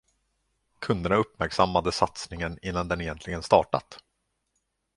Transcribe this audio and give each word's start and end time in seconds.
Kunderna 0.79 1.15
uppmärksammade 1.15 1.91
satsningen 1.91 2.59
innan 2.61 2.87
den 2.87 3.01
egentligen 3.01 3.43
startat. 3.43 3.99